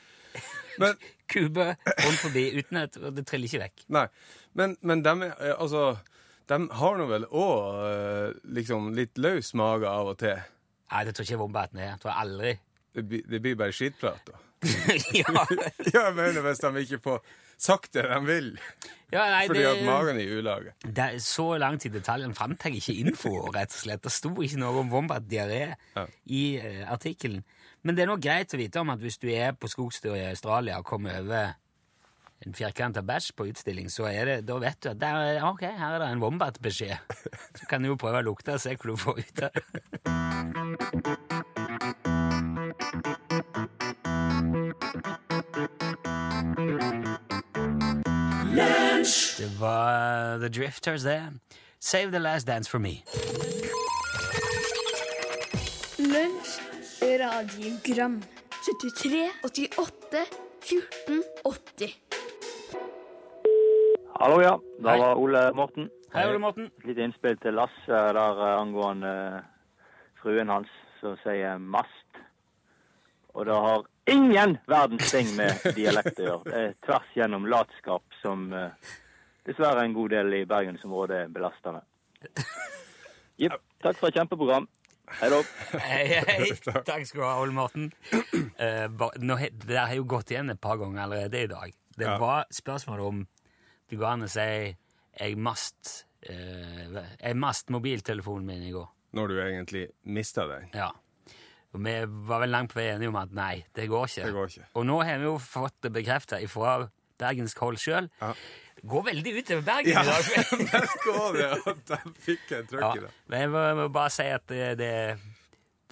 [0.78, 0.94] Men,
[1.34, 3.88] Kube rundt forbi uten at det triller ikke vekk.
[3.98, 4.06] nei,
[4.54, 5.98] men, men dem er, eh, altså,
[6.48, 10.38] de har nå vel òg liksom litt løs mage av og til.
[10.94, 11.90] Nei, det tror ikke wombaten er.
[11.96, 12.54] Jeg tror aldri.
[12.98, 14.40] Det, blir- bare skittprat, da.
[15.14, 15.34] ja,
[15.94, 17.20] jeg mener hvis de ikke får
[17.62, 18.48] sagt det de vil,
[19.14, 20.74] ja, nei, fordi det, at magen er i ulage.
[20.84, 24.02] Det så langt i detaljen fant jeg ikke info, rett og slett.
[24.06, 25.62] Det sto ikke noe om wombat-diaré
[25.96, 26.04] Ja.
[26.26, 27.42] i uh, artikkelen.
[27.86, 30.26] Men det er nå greit å vite om at hvis du er på skogstur i
[30.32, 31.54] Australia og kommer over
[32.46, 35.64] en firkanta bæsj på utstilling, så er det, da vet du at der, er- ok,
[35.80, 36.98] her er det en wombat-beskjed.
[37.62, 39.64] Så kan du jo prøve å lukte og se hva du får ut av det.
[49.38, 51.22] Det var The Drifters, det.
[51.80, 52.94] Save the last dance for me.
[56.00, 56.62] Lunsj,
[57.02, 60.26] radiogram 73, 88,
[60.62, 62.00] 14, 80
[64.20, 64.60] Hallo, ja.
[64.84, 65.00] Da Hei.
[65.00, 65.90] var Ole Morten.
[66.14, 66.66] Hei, Ole Morten.
[66.66, 69.42] Et lite innspill til Lasse der eh, angående eh,
[70.22, 70.70] fruen hans
[71.00, 72.24] som sier mast.
[73.38, 76.46] Og det har ingen verdens ting med dialekt å gjøre.
[76.50, 78.96] Det er tvers gjennom latskap som eh,
[79.48, 81.82] dessverre en god del i bergensområdet belastende.
[83.42, 83.62] Jepp.
[83.84, 84.66] Takk for et kjempeprogram.
[85.22, 85.38] Hei da.
[85.86, 86.48] Hei, hei.
[86.66, 87.92] Takk skal du ha, Ole Morten.
[88.58, 88.88] Eh,
[89.38, 91.74] he- det der har jo gått igjen et par ganger allerede i dag.
[91.98, 93.20] Det var spørsmål om
[93.90, 94.46] det går an å si
[95.18, 98.88] 'jeg mast' uh, Jeg mast mobiltelefonen min i går.
[99.14, 100.70] Når du egentlig mista den.
[100.74, 100.90] Ja.
[101.74, 101.94] Og vi
[102.28, 104.26] var vel langt på vei enige om at nei, det går ikke.
[104.26, 104.66] Det går ikke.
[104.74, 108.10] Og nå har vi jo fått det bekrefta fra bergensk hold sjøl.
[108.22, 108.34] Ja.
[108.78, 110.28] Det går veldig utover Bergen Ja, i dag.
[110.74, 113.10] der går det at de fikk en trøkk Ja, i det.
[113.32, 114.92] men jeg må, må bare si at det, det,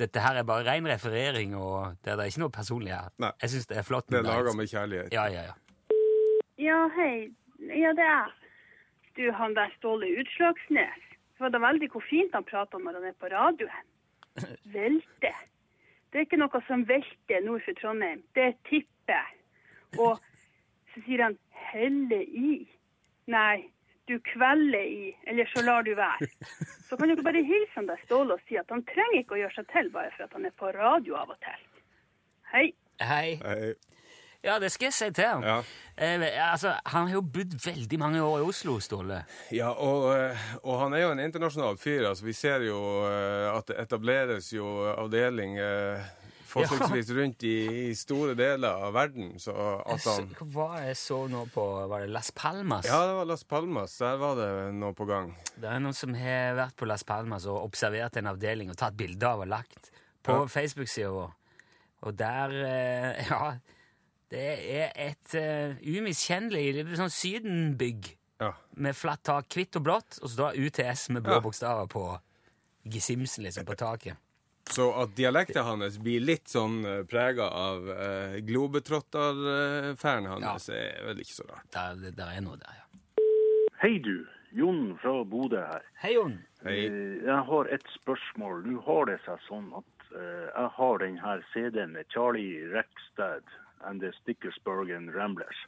[0.02, 3.10] dette her er bare ren referering, og det er ikke noe personlig her.
[3.24, 3.32] Nei.
[3.42, 4.08] Jeg syns det er flott.
[4.12, 5.14] Det er med laga med kjærlighet.
[5.16, 5.56] Ja, ja, ja.
[6.62, 7.16] Ja, hei.
[7.74, 8.32] Ja, det er jeg.
[9.16, 11.02] Du, han der Ståle Utslagsnes.
[11.36, 13.86] Det var da veldig hvor fint han prater når han er på radioen.
[14.76, 15.32] Velte.
[16.12, 18.22] Det er ikke noe som velter nord for Trondheim.
[18.36, 19.18] Det er tippe.
[20.00, 20.20] Og
[20.94, 21.36] så sier han
[21.72, 22.54] helle i.
[23.32, 23.66] Nei,
[24.08, 26.28] du kveller i, eller så lar du være.
[26.90, 29.38] Så kan du ikke bare hilse han deg Ståle og si at han trenger ikke
[29.38, 31.66] å gjøre seg til bare for at han er på radio av og til.
[32.54, 32.68] Hei.
[33.02, 33.28] Hei.
[33.42, 33.74] Hei.
[34.46, 35.42] Ja, det skal jeg si til ham.
[35.42, 35.56] Ja.
[35.98, 39.24] Eh, altså, han har jo bodd veldig mange år i Oslo, Ståle.
[39.52, 42.06] Ja, og, eh, og han er jo en internasjonal fyr.
[42.12, 42.78] altså Vi ser jo
[43.10, 45.58] eh, at det etableres jo avdeling
[46.56, 47.54] forsøksvis rundt i,
[47.90, 49.34] i store deler av verden.
[49.42, 52.88] Så at han hva jeg så nå på Var det Las Palmas?
[52.90, 53.98] Ja, det var Las Palmas.
[54.02, 55.34] Der var det noe på gang.
[55.60, 58.98] Det er noen som har vært på Las Palmas og observert en avdeling og tatt
[59.00, 59.92] bilder av og lagt
[60.26, 60.46] på Ja.
[60.50, 61.34] Facebook-sida vår.
[62.06, 63.56] Og der eh, Ja,
[64.34, 68.50] det er et uh, umiskjennelig sånn sydenbygg Ja.
[68.76, 71.44] med flatt tak, hvitt og blått, og så står UTS med blå Ja.
[71.46, 72.02] bokstaver på
[72.92, 74.18] gesimsen liksom på taket.
[74.70, 81.36] Så at dialekten hans blir litt sånn prega av eh, globetrotterfæren hans, er vel ikke
[81.38, 81.68] så rart.
[81.76, 82.86] Der, det- der er noe der, ja.
[83.82, 84.26] Hei du,
[84.56, 85.84] Jon fra Bodø her.
[86.02, 86.40] Hei, Jon.
[86.64, 86.80] Hei.
[86.88, 88.64] Eh, Jeg har et spørsmål.
[88.66, 93.44] Nå har det seg sånn at eh, jeg har den her CD-en med Charlie Reckstad
[93.86, 95.60] and the Stickersbergen and Ramblers.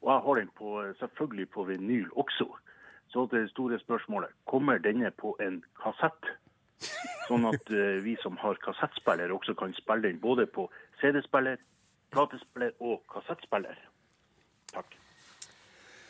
[0.00, 2.48] Og jeg har den på, selvfølgelig på vinyl også.
[3.12, 6.30] Så det store spørsmålet, kommer denne på en kassett?
[7.28, 10.66] Sånn at eh, vi som har kassettspiller også kan spille den både på
[11.00, 11.60] CD-spiller,
[12.12, 13.78] platespiller og kassettspiller.
[14.72, 14.98] Takk.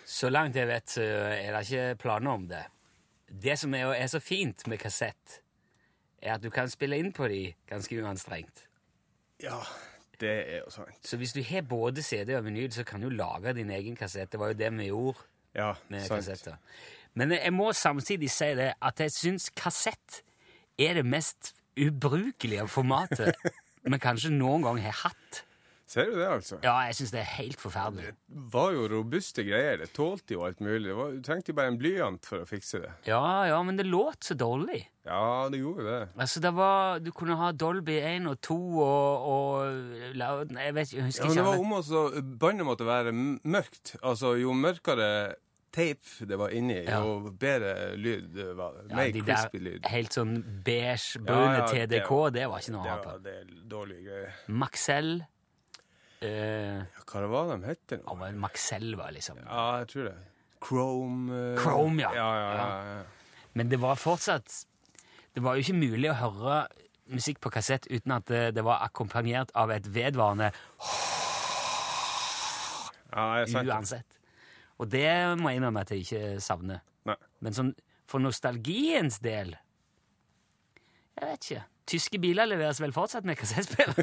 [0.06, 2.64] Så langt jeg vet, så er det ikke planer om det.
[3.42, 5.38] Det som er, er så fint med kassett,
[6.22, 8.66] er at du kan spille inn på de ganske uanstrengt.
[9.42, 9.56] Ja,
[10.20, 10.98] det er jo sant.
[11.06, 14.30] Så hvis du har både CD og vinyl, så kan du lage din egen kassett.
[14.30, 15.18] Det var jo det vi gjorde
[15.56, 16.20] Ja, med sant.
[16.20, 16.60] kassetter.
[17.14, 20.22] Men jeg må samtidig si det at jeg syns kassett
[20.80, 23.36] er det mest ubrukelige formatet
[23.82, 25.42] vi kanskje noen gang har hatt.
[25.92, 26.56] Ser du det, altså?
[26.64, 28.14] Ja, jeg syns det er helt forferdelig.
[28.16, 29.82] Det var jo robuste greier.
[29.82, 30.86] Det tålte jo alt mulig.
[30.88, 32.92] Det var, du trengte jo bare en blyant for å fikse det.
[33.10, 34.86] Ja, ja, men det låt så dårlig.
[35.04, 35.98] Ja, det gjorde det.
[36.16, 38.56] Altså, det var, Du kunne ha Dolby 1 og 2
[38.86, 42.02] og, og Jeg vet ikke, jeg husker Ja, men det var om også
[42.40, 43.96] Båndet måtte være mørkt.
[44.00, 45.10] Altså, jo mørkere
[45.72, 47.00] tape det var inni, Ja.
[47.02, 48.74] jo bedre lyd det var.
[48.88, 49.86] Ja, Mer de crispy der lyd.
[49.86, 52.96] helt sånn beige, brune Ja, ja, det TDK, var- det var ikke noe å ha
[53.02, 53.22] på.
[53.22, 54.32] det var dårlige greier.
[54.48, 55.22] Maxell
[56.22, 58.04] eh, Ja, Hva var det de het?
[58.06, 60.14] ja, Maxell var liksom Ja, jeg tror det.
[60.62, 62.12] Chrome eh, Chrome, ja.
[62.14, 63.02] Ja, ja, ja, ja.
[63.54, 64.64] Men det var fortsatt
[65.34, 66.66] Det var jo ikke mulig å høre
[67.10, 70.52] musikk på kassett uten at det, det var akkompagnert av et vedvarende
[73.12, 74.06] ja uansett.
[74.80, 75.08] Og det
[75.40, 76.82] må jeg innrømme at jeg ikke savner.
[77.08, 77.18] Nei.
[77.42, 77.74] Men sånn
[78.06, 79.54] for nostalgiens del
[81.18, 81.62] Jeg vet ikke.
[81.92, 83.94] Tyske biler leveres vel fortsatt med kassettspillere?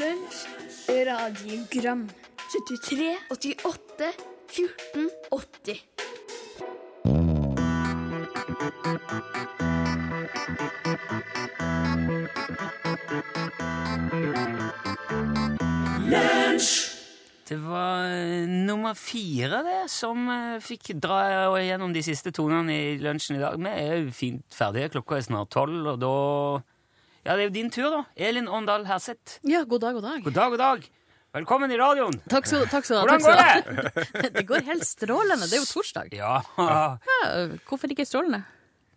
[0.00, 0.40] Lunsj,
[1.08, 2.08] radiogram
[2.54, 4.12] 73, 88,
[4.54, 5.94] 14, 80
[17.44, 21.18] Det var eh, nummer fire det, som eh, fikk dra
[21.60, 23.58] gjennom de siste tonene i lunsjen i dag.
[23.60, 24.94] Vi er jo fint ferdige.
[24.94, 26.14] Klokka er snart tolv, og da
[27.24, 28.02] Ja, det er jo din tur, da.
[28.16, 29.38] Elin Åndal Herseth.
[29.44, 30.24] Ja, god dag, god dag.
[30.24, 30.86] God dag, god dag.
[31.34, 32.14] Velkommen i radioen!
[32.30, 34.28] Takk så, takk så, Hvordan takk går det?
[34.36, 35.48] det går helt strålende.
[35.50, 36.12] Det er jo torsdag.
[36.14, 38.44] Ja Ja, hvorfor ikke strålende?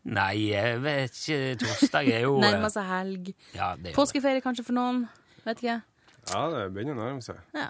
[0.07, 1.39] Nei, jeg vet ikke.
[1.65, 3.33] Torsdag er jo Nærmer seg helg.
[3.57, 3.91] ja, er.
[3.97, 5.07] Påskeferie kanskje for noen.
[5.47, 5.79] Vet ikke.
[6.29, 7.41] Ja, det begynner å nærme seg.
[7.57, 7.67] Ja.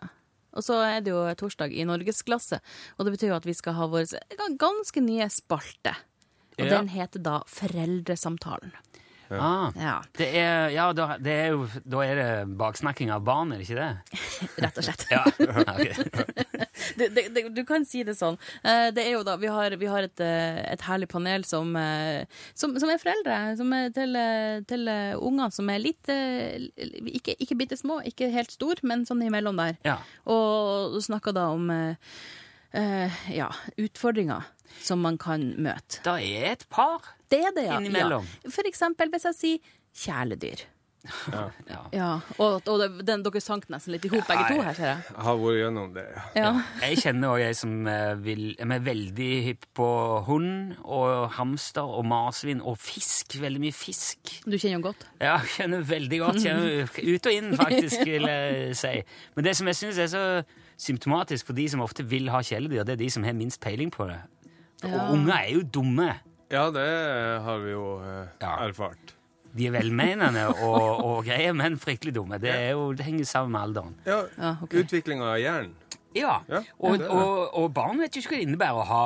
[0.57, 2.59] Og så er det jo torsdag i norgesklasse,
[2.97, 4.09] og det betyr jo at vi skal ha vår
[4.57, 5.93] ganske nye spalte.
[6.57, 6.79] Og Ja.
[6.79, 8.71] den heter da Foreldresamtalen.
[9.31, 13.51] Ah, Ja, det er, ja, da, det er jo, da er det baksnakking av barn,
[13.51, 14.19] er det ikke det?
[14.63, 15.05] rett og slett.
[15.11, 15.23] Ja.
[16.97, 18.37] Du, det, det, du kan si det sånn.
[18.63, 21.73] Eh, Det er jo da, Vi har, vi har et, eh, et herlig panel som,
[21.75, 22.23] eh,
[22.55, 24.13] som, som er foreldre som er til,
[24.69, 24.87] til
[25.17, 29.75] unger som er litt Ikke, ikke bitte små, ikke helt stor, men sånn imellom der.
[29.87, 29.97] Ja.
[30.29, 31.67] Og du snakker da om
[33.33, 33.49] ja,
[33.81, 34.45] utfordringer
[34.83, 36.01] som man kan møte.
[36.05, 37.13] Da er et par.
[37.31, 37.77] Det er det, ja.
[37.81, 38.25] Innimellom.
[38.45, 38.49] ja.
[38.53, 39.75] For eksempel hvis jeg sier
[40.05, 40.65] kjæledyr.
[41.31, 41.43] Ja.
[41.93, 42.07] Ja,
[42.41, 45.13] Og, og det, den, dere sank nesten litt i hop, begge to her, ser jeg.
[45.23, 46.03] Har vært gjennom det.
[46.35, 46.41] ja.
[46.41, 46.49] Ja.
[46.83, 49.87] Jeg kjenner også ei som eh, vil, er veldig hypp på
[50.27, 53.37] hund og hamster og marsvin og fisk.
[53.39, 54.33] Veldig mye fisk.
[54.43, 55.07] Du kjenner jo godt.
[55.23, 56.41] Ja, kjenner veldig godt.
[56.43, 58.95] Kjenner ut og inn, faktisk, vil jeg si.
[59.37, 60.25] Men det som jeg syns er så
[60.77, 63.93] symptomatisk for de som ofte vil ha kjæledyr, det er de som har minst peiling
[63.95, 64.19] på det.
[64.83, 64.93] Ja.
[65.07, 66.09] Og unger er jo dumme.
[66.53, 66.87] Ja, det
[67.43, 68.53] har vi jo eh, Ja.
[68.67, 69.13] erfart.
[69.57, 72.37] De er velmenende og, og greie, men fryktelig dumme.
[72.39, 73.95] Det, er jo, det henger sammen med alderen.
[74.05, 74.75] Ja, Ja, ok.
[74.83, 75.73] Utviklinga av hjernen.
[76.15, 77.09] Ja, Ja, og, det er det.
[77.09, 79.01] og, og barn vet jo ikke hva det innebærer å ha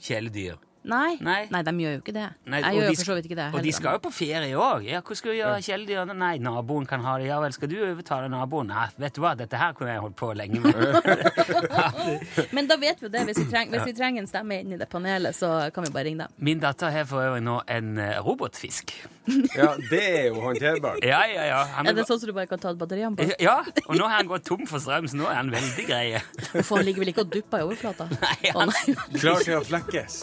[0.00, 0.56] kjæledyr.
[0.82, 1.16] Nei.
[1.22, 1.62] Nei.
[1.62, 2.26] de gjør jo ikke det.
[2.50, 4.56] Nei, jeg gjør de for så vidt ikke det Og de skal jo på ferie
[4.58, 4.86] òg.
[4.88, 6.12] Ja, hva skal du gjøre kjæledyr?
[6.18, 7.28] Nei, naboen kan ha det.
[7.30, 8.72] Ja vel, skal du overtale naboen?
[8.72, 10.74] Nei, vet du hva, dette her kunne jeg holdt på lenge med.
[12.56, 13.24] Men da vet vi det.
[13.30, 15.94] Hvis vi, treng, hvis vi trenger en stemme inn i det panelet, så kan vi
[15.94, 16.36] bare ringe dem.
[16.42, 18.94] Min datter har for øvrig nå en eh, robotfisk.
[19.58, 21.02] Ja, det er jo håndterbart.
[21.06, 21.60] Ja, ja, ja.
[21.76, 23.28] Han Er det sånn som du bare kan ta batteriene på?
[23.42, 26.06] Ja, og nå har han gått tom for strøm, så nå er han veldig grei.
[26.52, 28.08] Hvorfor han ligger vel ikke og dupper i overflata?
[28.24, 28.74] Nei, han.
[29.18, 30.18] Klar til å flekkes.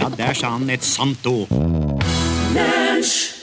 [0.00, 1.52] Ja, der sa han et sant ord.
[2.56, 3.39] Lunsj!